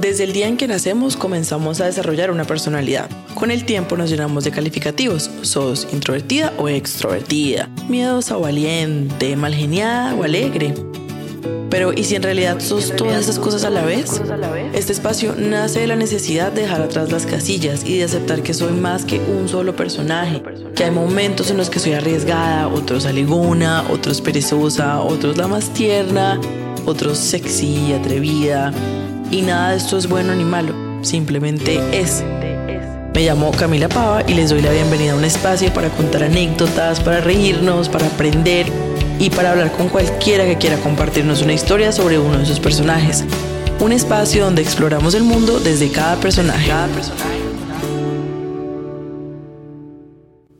[0.00, 3.08] Desde el día en que nacemos comenzamos a desarrollar una personalidad.
[3.34, 5.30] Con el tiempo nos llenamos de calificativos.
[5.40, 10.74] Sos introvertida o extrovertida, miedosa o valiente, malgeniada o alegre.
[11.70, 14.20] Pero ¿y si en realidad sos todas esas cosas a la vez?
[14.74, 18.54] Este espacio nace de la necesidad de dejar atrás las casillas y de aceptar que
[18.54, 20.42] soy más que un solo personaje.
[20.74, 25.72] Que hay momentos en los que soy arriesgada, otros alegona, otros perezosa, otros la más
[25.72, 26.38] tierna,
[26.84, 28.72] otros sexy, atrevida.
[29.30, 32.22] Y nada de esto es bueno ni malo, simplemente es.
[33.14, 37.00] Me llamo Camila Pava y les doy la bienvenida a un espacio para contar anécdotas,
[37.00, 38.66] para reírnos, para aprender
[39.18, 43.24] y para hablar con cualquiera que quiera compartirnos una historia sobre uno de sus personajes.
[43.80, 46.68] Un espacio donde exploramos el mundo desde cada personaje.
[46.68, 47.35] Cada personaje.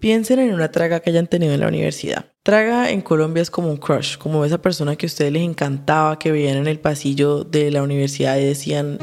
[0.06, 2.27] Piensen en una traga que hayan tenido en la universidad.
[2.45, 6.16] Traga en Colombia es como un crush, como esa persona que a ustedes les encantaba,
[6.20, 9.01] que veían en el pasillo de la universidad y decían,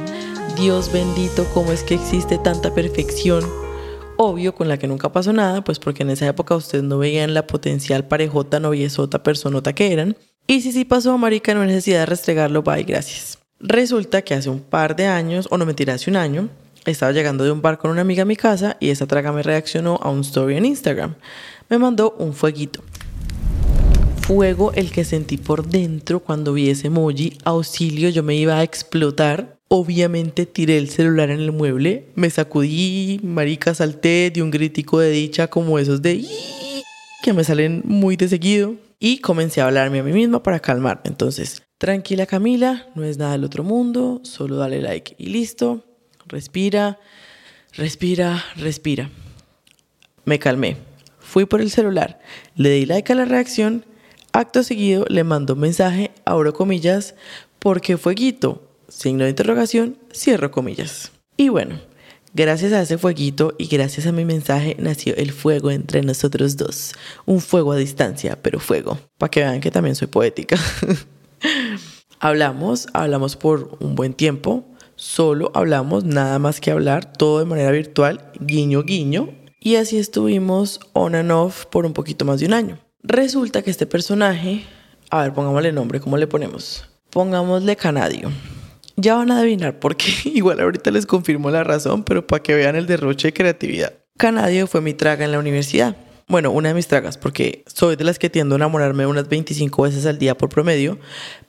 [0.55, 3.43] Dios bendito, ¿cómo es que existe tanta perfección?
[4.15, 7.33] Obvio, con la que nunca pasó nada, pues porque en esa época ustedes no veían
[7.33, 10.15] la potencial parejota, noviezota, personota que eran.
[10.47, 13.39] Y si sí pasó, marica, no necesidad de restregarlo, bye, gracias.
[13.59, 16.47] Resulta que hace un par de años, o no mentira, hace un año,
[16.85, 19.43] estaba llegando de un bar con una amiga a mi casa y esa traga me
[19.43, 21.15] reaccionó a un story en Instagram.
[21.69, 22.83] Me mandó un fueguito.
[24.21, 27.37] Fuego el que sentí por dentro cuando vi ese emoji.
[27.43, 29.57] Auxilio, yo me iba a explotar.
[29.67, 35.09] Obviamente tiré el celular en el mueble, me sacudí, marica, salté, di un gritico de
[35.09, 36.23] dicha como esos de
[37.23, 41.03] que me salen muy de seguido y comencé a hablarme a mí misma para calmarme.
[41.05, 45.83] Entonces, tranquila Camila, no es nada del otro mundo, solo dale like y listo.
[46.33, 46.97] Respira,
[47.73, 49.11] respira, respira.
[50.25, 50.77] Me calmé.
[51.19, 52.19] Fui por el celular,
[52.55, 53.85] le di like a la reacción,
[54.31, 57.13] acto seguido le mando un mensaje, abro comillas,
[57.59, 61.11] porque fueguito, signo de interrogación, cierro comillas.
[61.37, 61.79] Y bueno,
[62.33, 66.93] gracias a ese fueguito y gracias a mi mensaje nació el fuego entre nosotros dos.
[67.27, 68.97] Un fuego a distancia, pero fuego.
[69.19, 70.57] Para que vean que también soy poética.
[72.19, 74.65] hablamos, hablamos por un buen tiempo.
[75.03, 79.31] Solo hablamos, nada más que hablar, todo de manera virtual, guiño, guiño.
[79.59, 82.79] Y así estuvimos on and off por un poquito más de un año.
[83.03, 84.63] Resulta que este personaje,
[85.09, 86.89] a ver, pongámosle nombre, ¿cómo le ponemos?
[87.09, 88.31] Pongámosle Canadio.
[88.95, 90.09] Ya van a adivinar por qué.
[90.23, 93.93] Igual ahorita les confirmo la razón, pero para que vean el derroche de creatividad.
[94.17, 95.97] Canadio fue mi traga en la universidad.
[96.27, 99.83] Bueno, una de mis tragas, porque soy de las que tiendo a enamorarme unas 25
[99.83, 100.97] veces al día por promedio,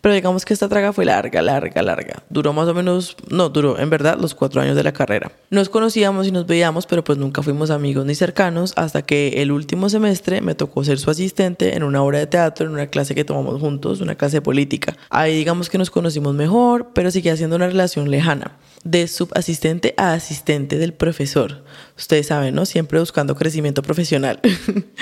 [0.00, 2.22] pero digamos que esta traga fue larga, larga, larga.
[2.28, 5.30] Duró más o menos, no, duró en verdad los cuatro años de la carrera.
[5.48, 9.52] Nos conocíamos y nos veíamos, pero pues nunca fuimos amigos ni cercanos hasta que el
[9.52, 13.14] último semestre me tocó ser su asistente en una obra de teatro, en una clase
[13.14, 14.96] que tomamos juntos, una clase de política.
[15.08, 20.12] Ahí digamos que nos conocimos mejor, pero seguía siendo una relación lejana de subasistente a
[20.12, 21.64] asistente del profesor.
[21.96, 22.66] Ustedes saben, ¿no?
[22.66, 24.40] Siempre buscando crecimiento profesional.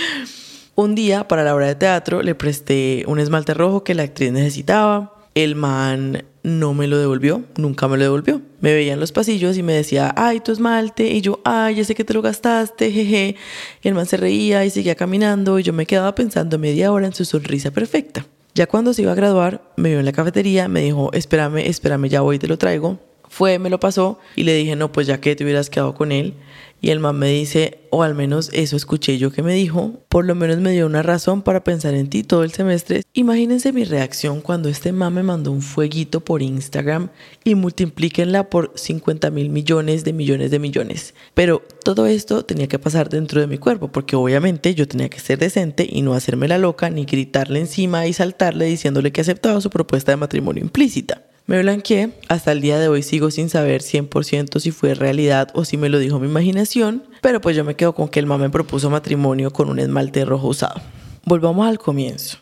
[0.74, 4.32] un día, para la obra de teatro, le presté un esmalte rojo que la actriz
[4.32, 5.14] necesitaba.
[5.34, 8.42] El man no me lo devolvió, nunca me lo devolvió.
[8.60, 11.08] Me veía en los pasillos y me decía, ay, tu esmalte.
[11.08, 13.36] Y yo, ay, ya sé que te lo gastaste, jeje.
[13.82, 17.14] El man se reía y seguía caminando y yo me quedaba pensando media hora en
[17.14, 18.26] su sonrisa perfecta.
[18.54, 22.08] Ya cuando se iba a graduar, me vio en la cafetería, me dijo, espérame, espérame,
[22.08, 22.98] ya voy, te lo traigo.
[23.32, 26.12] Fue, me lo pasó y le dije, no, pues ya que te hubieras quedado con
[26.12, 26.34] él.
[26.82, 30.26] Y el man me dice, o al menos eso escuché yo que me dijo, por
[30.26, 33.00] lo menos me dio una razón para pensar en ti todo el semestre.
[33.14, 37.08] Imagínense mi reacción cuando este man me mandó un fueguito por Instagram
[37.42, 41.14] y multiplíquenla por 50 mil millones de millones de millones.
[41.32, 45.20] Pero todo esto tenía que pasar dentro de mi cuerpo, porque obviamente yo tenía que
[45.20, 49.58] ser decente y no hacerme la loca ni gritarle encima y saltarle diciéndole que aceptaba
[49.62, 51.31] su propuesta de matrimonio implícita.
[51.46, 55.64] Me blanqueé, hasta el día de hoy sigo sin saber 100% si fue realidad o
[55.64, 58.44] si me lo dijo mi imaginación, pero pues yo me quedo con que el mamá
[58.44, 60.80] me propuso matrimonio con un esmalte rojo usado.
[61.24, 62.38] Volvamos al comienzo.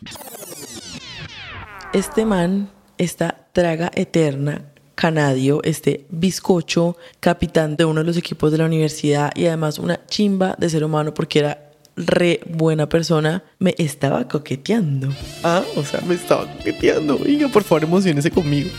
[1.93, 2.69] Este man,
[2.99, 9.31] esta traga eterna, canadio, este bizcocho, capitán de uno de los equipos de la universidad
[9.35, 15.09] y además una chimba de ser humano porque era re buena persona, me estaba coqueteando.
[15.43, 17.17] Ah, o sea, me estaba coqueteando.
[17.17, 18.69] Oiga, por favor, emocionese conmigo.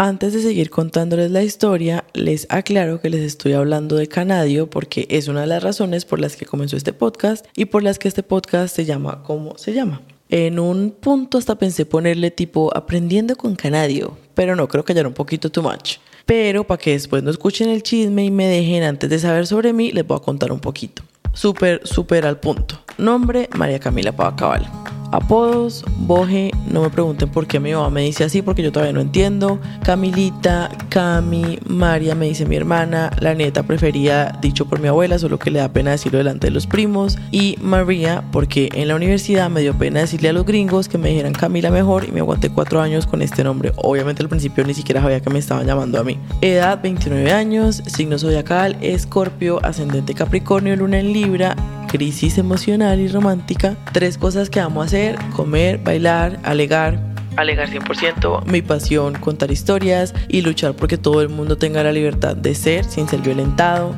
[0.00, 5.08] Antes de seguir contándoles la historia, les aclaro que les estoy hablando de Canadio porque
[5.10, 8.06] es una de las razones por las que comenzó este podcast y por las que
[8.06, 10.00] este podcast se llama como se llama.
[10.28, 15.04] En un punto hasta pensé ponerle tipo aprendiendo con Canadio, pero no creo que haya
[15.04, 15.96] un poquito too much.
[16.26, 19.72] Pero para que después no escuchen el chisme y me dejen antes de saber sobre
[19.72, 21.02] mí, les voy a contar un poquito
[21.32, 22.80] súper, súper al punto.
[22.98, 24.68] Nombre, María Camila Pavacabal.
[25.10, 28.92] Apodos, Boje, no me pregunten por qué mi mamá me dice así porque yo todavía
[28.92, 29.58] no entiendo.
[29.82, 35.38] Camilita, Cami, María me dice mi hermana, la nieta prefería dicho por mi abuela, solo
[35.38, 37.18] que le da pena decirlo delante de los primos.
[37.30, 41.08] Y María, porque en la universidad me dio pena decirle a los gringos que me
[41.08, 43.72] dijeran Camila mejor y me aguanté cuatro años con este nombre.
[43.76, 46.18] Obviamente al principio ni siquiera sabía que me estaban llamando a mí.
[46.42, 51.56] Edad 29 años, signo zodiacal, Escorpio, ascendente Capricornio, luna en Libra
[51.88, 57.00] crisis emocional y romántica, tres cosas que amo hacer, comer, bailar, alegar,
[57.38, 62.36] alegar 100%, mi pasión, contar historias y luchar porque todo el mundo tenga la libertad
[62.36, 63.94] de ser sin ser violentado,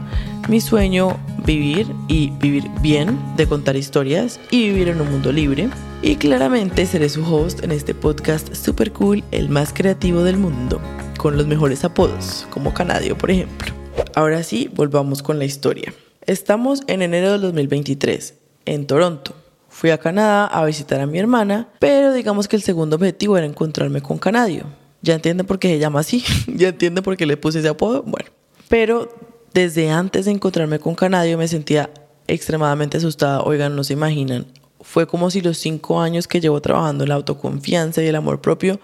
[0.48, 5.70] mi sueño, vivir y vivir bien, de contar historias y vivir en un mundo libre.
[6.02, 10.80] Y claramente seré su host en este podcast super cool, el más creativo del mundo,
[11.18, 13.72] con los mejores apodos, como Canadio por ejemplo.
[14.14, 15.92] Ahora sí, volvamos con la historia.
[16.30, 18.34] Estamos en enero del 2023,
[18.64, 19.34] en Toronto.
[19.68, 23.48] Fui a Canadá a visitar a mi hermana, pero digamos que el segundo objetivo era
[23.48, 24.66] encontrarme con Canadio.
[25.02, 26.22] ¿Ya entienden por qué se llama así?
[26.46, 28.04] ¿Ya entienden por qué le puse ese apodo?
[28.04, 28.30] Bueno,
[28.68, 29.12] pero
[29.52, 31.90] desde antes de encontrarme con Canadio me sentía
[32.28, 33.42] extremadamente asustada.
[33.42, 34.46] Oigan, no se imaginan.
[34.82, 38.40] Fue como si los cinco años que llevo trabajando en la autoconfianza y el amor
[38.40, 38.78] propio,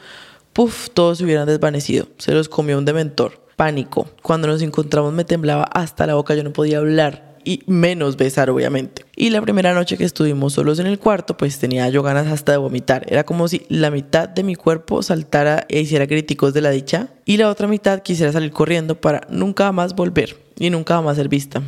[0.52, 2.08] puff, todos se hubieran desvanecido.
[2.19, 3.46] Se los comió un dementor.
[3.54, 4.08] Pánico.
[4.20, 8.50] Cuando nos encontramos me temblaba hasta la boca, yo no podía hablar y menos besar,
[8.50, 9.06] obviamente.
[9.14, 12.52] Y la primera noche que estuvimos solos en el cuarto, pues tenía yo ganas hasta
[12.52, 13.06] de vomitar.
[13.08, 17.08] Era como si la mitad de mi cuerpo saltara e hiciera críticos de la dicha
[17.25, 21.28] y la otra mitad quisiera salir corriendo para nunca más volver y nunca más ser
[21.28, 21.62] vista.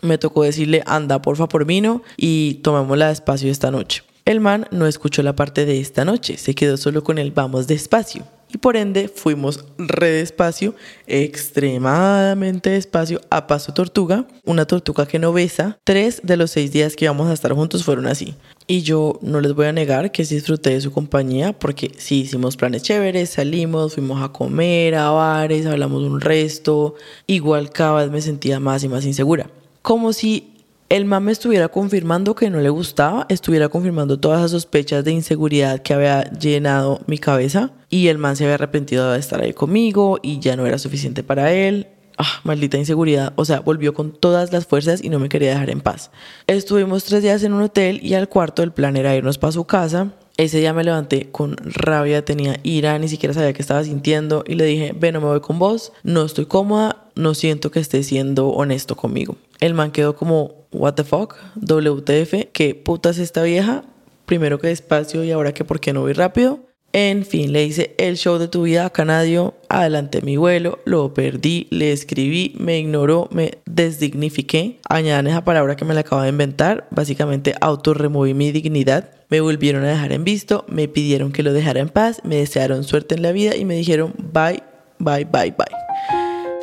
[0.00, 4.04] Me tocó decirle, anda, porfa, por vino y tomémosla despacio esta noche.
[4.24, 7.66] El man no escuchó la parte de esta noche, se quedó solo con el vamos
[7.66, 10.74] despacio y por ende fuimos re despacio,
[11.06, 15.78] extremadamente despacio, a paso tortuga, una tortuga que no besa.
[15.84, 18.34] Tres de los seis días que íbamos a estar juntos fueron así.
[18.68, 22.56] Y yo no les voy a negar que disfruté de su compañía porque sí hicimos
[22.56, 26.94] planes chéveres, salimos, fuimos a comer, a bares, hablamos un resto.
[27.26, 29.50] Igual cada vez me sentía más y más insegura.
[29.82, 30.55] Como si
[30.88, 35.12] el man me estuviera confirmando que no le gustaba, estuviera confirmando todas esas sospechas de
[35.12, 39.52] inseguridad que había llenado mi cabeza y el man se había arrepentido de estar ahí
[39.52, 41.88] conmigo y ya no era suficiente para él.
[42.18, 43.32] Ah, maldita inseguridad.
[43.36, 46.10] O sea, volvió con todas las fuerzas y no me quería dejar en paz.
[46.46, 49.64] Estuvimos tres días en un hotel y al cuarto el plan era irnos para su
[49.64, 50.12] casa.
[50.38, 54.54] Ese día me levanté con rabia, tenía ira, ni siquiera sabía qué estaba sintiendo y
[54.54, 58.02] le dije, ven, no me voy con vos, no estoy cómoda, no siento que esté
[58.02, 59.36] siendo honesto conmigo.
[59.58, 63.84] El man quedó como, what the fuck, WTF, ¿qué putas esta vieja?
[64.26, 66.60] Primero que despacio y ahora que por qué no voy rápido.
[66.92, 71.12] En fin, le hice el show de tu vida a Canadio, adelanté mi vuelo, lo
[71.12, 74.78] perdí, le escribí, me ignoró, me desdignifiqué.
[74.88, 79.10] Añadan esa palabra que me la acabo de inventar, básicamente autorremoví mi dignidad.
[79.28, 82.82] Me volvieron a dejar en visto, me pidieron que lo dejara en paz, me desearon
[82.82, 84.62] suerte en la vida y me dijeron bye,
[84.98, 85.75] bye, bye, bye.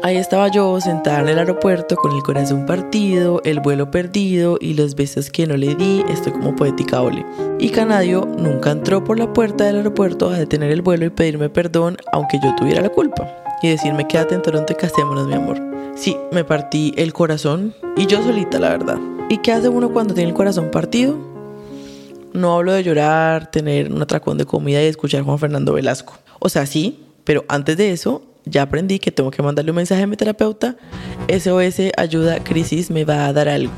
[0.06, 4.74] Ahí estaba yo sentada en el aeropuerto con el corazón partido, el vuelo perdido y
[4.74, 7.26] los besos que no le di, estoy como poética ole.
[7.58, 11.48] Y Canadio nunca entró por la puerta del aeropuerto a detener el vuelo y pedirme
[11.48, 13.32] perdón aunque yo tuviera la culpa.
[13.62, 15.62] Y decirme quédate en Toronto y casémonos mi amor.
[15.96, 19.00] Sí, me partí el corazón y yo solita la verdad.
[19.30, 21.18] ¿Y qué hace uno cuando tiene el corazón partido?
[22.34, 26.16] No hablo de llorar, tener un atracón de comida y escuchar a Juan Fernando Velasco.
[26.40, 30.04] O sea, sí, pero antes de eso ya aprendí que tengo que mandarle un mensaje
[30.04, 30.76] a mi terapeuta.
[31.30, 33.74] SOS ayuda crisis me va a dar algo.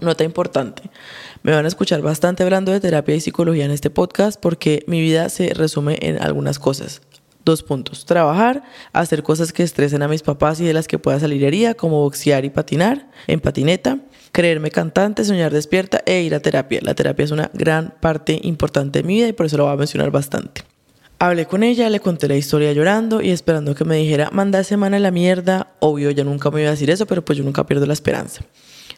[0.00, 0.82] Nota importante.
[1.42, 5.00] Me van a escuchar bastante hablando de terapia y psicología en este podcast porque mi
[5.00, 7.02] vida se resume en algunas cosas.
[7.44, 8.06] Dos puntos.
[8.06, 11.74] Trabajar, hacer cosas que estresen a mis papás y de las que pueda salir herida,
[11.74, 13.98] como boxear y patinar en patineta.
[14.30, 16.80] Creerme cantante, soñar despierta e ir a terapia.
[16.82, 19.72] La terapia es una gran parte importante de mi vida y por eso lo voy
[19.72, 20.71] a mencionar bastante.
[21.22, 24.98] Hablé con ella, le conté la historia llorando y esperando que me dijera, manda semana
[24.98, 25.68] la mierda.
[25.78, 28.42] Obvio, ella nunca me iba a decir eso, pero pues yo nunca pierdo la esperanza.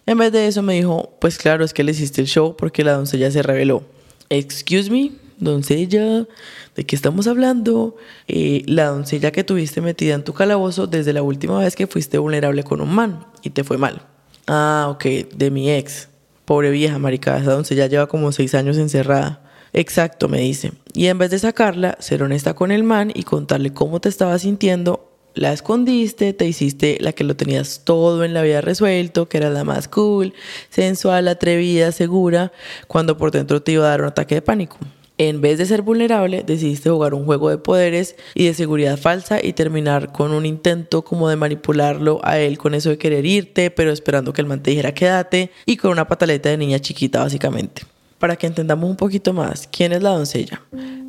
[0.07, 2.83] En vez de eso me dijo, pues claro, es que le hiciste el show porque
[2.83, 3.85] la doncella se reveló.
[4.31, 6.27] Excuse me, doncella,
[6.75, 7.95] ¿de qué estamos hablando?
[8.27, 12.17] Eh, la doncella que tuviste metida en tu calabozo desde la última vez que fuiste
[12.17, 14.01] vulnerable con un man y te fue mal.
[14.47, 15.05] Ah, ok,
[15.37, 16.09] de mi ex.
[16.47, 19.44] Pobre vieja, maricada, esa doncella lleva como seis años encerrada.
[19.75, 20.73] Exacto, me dice.
[20.95, 24.43] Y en vez de sacarla, ser honesta con el man y contarle cómo te estabas
[24.43, 29.39] sintiendo, la escondiste, te hiciste la que lo tenías todo en la vida resuelto, que
[29.39, 30.33] era la más cool,
[30.71, 32.53] sensual, atrevida, segura,
[32.87, 34.77] cuando por dentro te iba a dar un ataque de pánico.
[35.19, 39.41] En vez de ser vulnerable, decidiste jugar un juego de poderes y de seguridad falsa
[39.43, 43.73] y terminar con un intento como de manipularlo a él con eso de querer irte,
[43.73, 47.21] pero esperando que el man te dijera quédate y con una pataleta de niña chiquita
[47.21, 47.94] básicamente.
[48.19, 50.63] Para que entendamos un poquito más, ¿quién es la doncella?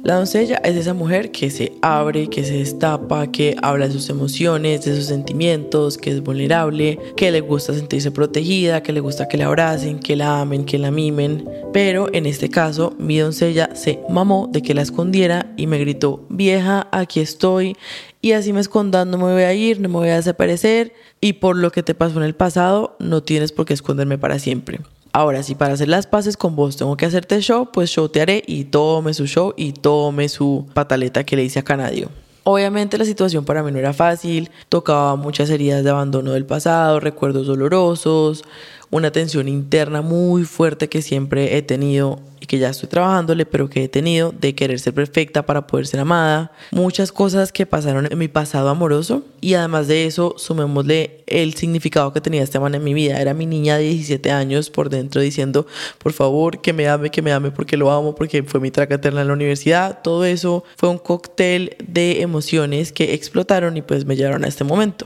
[0.06, 4.08] La doncella es esa mujer que se abre, que se destapa, que habla de sus
[4.12, 9.28] emociones, de sus sentimientos, que es vulnerable, que le gusta sentirse protegida, que le gusta
[9.28, 11.50] que la abracen, que la amen, que la mimen.
[11.74, 16.24] Pero en este caso, mi doncella se mamó de que la escondiera y me gritó,
[16.30, 17.76] vieja, aquí estoy.
[18.22, 20.94] Y así me escondan, no me voy a ir, no me voy a desaparecer.
[21.20, 24.38] Y por lo que te pasó en el pasado, no tienes por qué esconderme para
[24.38, 24.82] siempre.
[25.18, 28.20] Ahora, si para hacer las paces con vos tengo que hacerte show, pues show te
[28.20, 32.10] haré y tome su show y tome su pataleta que le hice a Canadio.
[32.44, 37.00] Obviamente la situación para mí no era fácil, tocaba muchas heridas de abandono del pasado,
[37.00, 38.44] recuerdos dolorosos,
[38.92, 43.84] una tensión interna muy fuerte que siempre he tenido que ya estoy trabajándole, pero que
[43.84, 46.52] he tenido de querer ser perfecta para poder ser amada.
[46.72, 52.14] Muchas cosas que pasaron en mi pasado amoroso y además de eso, sumémosle el significado
[52.14, 53.20] que tenía este man en mi vida.
[53.20, 55.66] Era mi niña de 17 años por dentro diciendo,
[55.98, 58.96] por favor, que me ame, que me ame porque lo amo, porque fue mi traca
[58.96, 60.02] eterna en la universidad.
[60.02, 64.64] Todo eso fue un cóctel de emociones que explotaron y pues me llevaron a este
[64.64, 65.06] momento.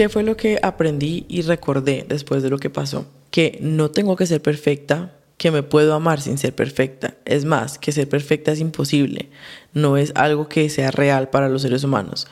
[0.00, 3.04] ¿Qué fue lo que aprendí y recordé después de lo que pasó?
[3.30, 7.16] Que no tengo que ser perfecta, que me puedo amar sin ser perfecta.
[7.26, 9.28] Es más, que ser perfecta es imposible.
[9.74, 12.28] No es algo que sea real para los seres humanos.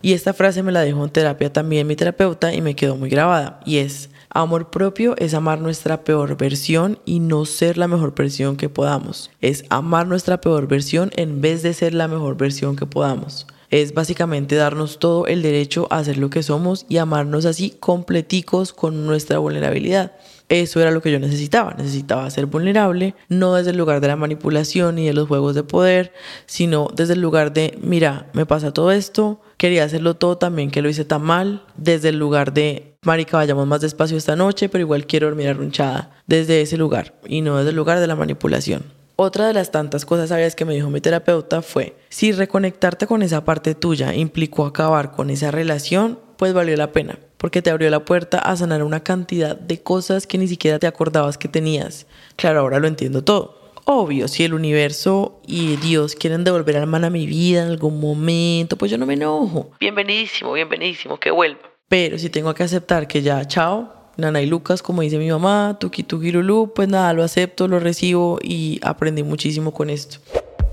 [0.00, 3.10] Y esta frase me la dejó en terapia también mi terapeuta y me quedó muy
[3.10, 3.58] grabada.
[3.66, 8.56] Y es, amor propio es amar nuestra peor versión y no ser la mejor versión
[8.56, 9.28] que podamos.
[9.40, 13.48] Es amar nuestra peor versión en vez de ser la mejor versión que podamos.
[13.70, 18.72] Es básicamente darnos todo el derecho a ser lo que somos y amarnos así completicos
[18.72, 20.12] con nuestra vulnerabilidad.
[20.48, 21.74] Eso era lo que yo necesitaba.
[21.74, 25.62] Necesitaba ser vulnerable, no desde el lugar de la manipulación y de los juegos de
[25.64, 26.12] poder,
[26.46, 30.80] sino desde el lugar de, mira, me pasa todo esto, quería hacerlo todo también que
[30.80, 34.80] lo hice tan mal, desde el lugar de, marica, vayamos más despacio esta noche, pero
[34.80, 38.97] igual quiero dormir arrunchada, desde ese lugar y no desde el lugar de la manipulación.
[39.20, 43.24] Otra de las tantas cosas sabias que me dijo mi terapeuta fue, si reconectarte con
[43.24, 47.90] esa parte tuya implicó acabar con esa relación, pues valió la pena porque te abrió
[47.90, 52.06] la puerta a sanar una cantidad de cosas que ni siquiera te acordabas que tenías.
[52.36, 53.72] Claro, ahora lo entiendo todo.
[53.86, 57.98] Obvio, si el universo y Dios quieren devolver al man a mi vida en algún
[57.98, 59.72] momento, pues yo no me enojo.
[59.80, 61.62] Bienvenidísimo, bienvenidísimo, que vuelva.
[61.88, 65.76] Pero si tengo que aceptar que ya, chao, Nana y Lucas, como dice mi mamá,
[65.78, 70.18] Tuki Tuki Lulu, pues nada, lo acepto, lo recibo y aprendí muchísimo con esto.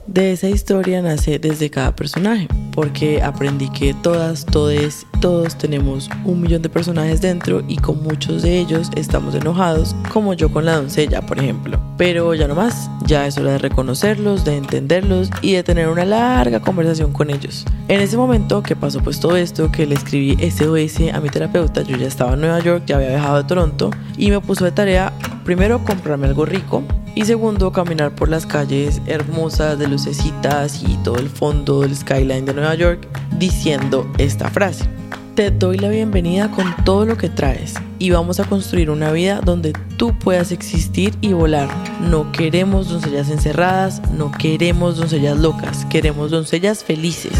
[0.07, 6.41] De esa historia nace desde cada personaje, porque aprendí que todas, todes, todos tenemos un
[6.41, 10.75] millón de personajes dentro y con muchos de ellos estamos enojados, como yo con la
[10.75, 11.79] doncella, por ejemplo.
[11.97, 16.05] Pero ya no más, ya es hora de reconocerlos, de entenderlos y de tener una
[16.05, 17.65] larga conversación con ellos.
[17.87, 21.81] En ese momento que pasó pues todo esto, que le escribí SOS a mi terapeuta,
[21.81, 24.71] yo ya estaba en Nueva York, ya había viajado a Toronto y me puso de
[24.71, 25.11] tarea
[25.43, 26.83] primero comprarme algo rico
[27.15, 32.45] y segundo, caminar por las calles hermosas de lucecitas y todo el fondo del skyline
[32.45, 33.07] de Nueva York
[33.37, 34.85] diciendo esta frase.
[35.33, 39.41] Te doy la bienvenida con todo lo que traes y vamos a construir una vida
[39.43, 41.69] donde tú puedas existir y volar.
[42.01, 47.33] No queremos doncellas encerradas, no queremos doncellas locas, queremos doncellas felices.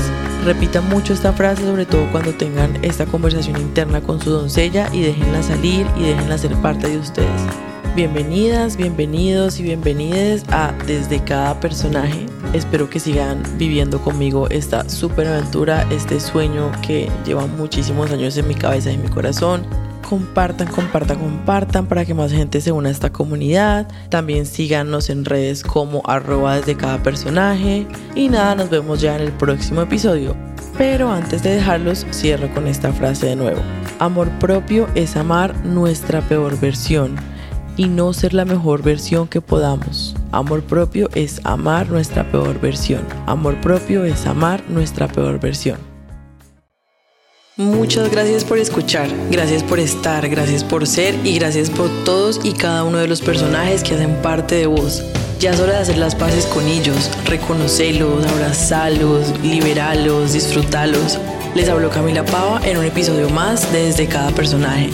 [0.46, 5.02] Repita mucho esta frase, sobre todo cuando tengan esta conversación interna con su doncella y
[5.02, 7.42] déjenla salir y déjenla ser parte de ustedes.
[7.96, 12.26] Bienvenidas, bienvenidos y bienvenidas a Desde cada personaje.
[12.52, 18.50] Espero que sigan viviendo conmigo esta super aventura, este sueño que lleva muchísimos años en
[18.50, 19.66] mi cabeza y en mi corazón.
[20.10, 23.88] Compartan, compartan, compartan para que más gente se una a esta comunidad.
[24.10, 27.88] También síganos en redes como arroba desde cada personaje.
[28.14, 30.36] Y nada, nos vemos ya en el próximo episodio.
[30.78, 33.62] Pero antes de dejarlos, cierro con esta frase de nuevo.
[34.00, 37.16] Amor propio es amar nuestra peor versión
[37.78, 40.16] y no ser la mejor versión que podamos.
[40.32, 43.02] Amor propio es amar nuestra peor versión.
[43.26, 45.80] Amor propio es amar nuestra peor versión.
[47.58, 52.52] Muchas gracias por escuchar, gracias por estar, gracias por ser y gracias por todos y
[52.52, 55.02] cada uno de los personajes que hacen parte de vos.
[55.40, 61.18] Ya es hora de hacer las paces con ellos, reconocerlos, abrazarlos, liberalos, disfrutarlos.
[61.56, 64.90] Les habló Camila Pava en un episodio más Desde cada personaje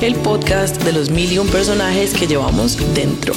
[0.00, 3.34] el podcast de los mil y un personajes que llevamos dentro.